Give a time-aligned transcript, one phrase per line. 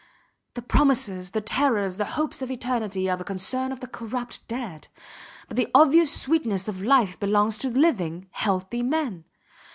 [0.55, 4.87] The promises, the terrors, the hopes of eternity, are the concern of the corrupt dead;
[5.47, 9.25] but the obvious sweetness of life belongs to living, healthy men.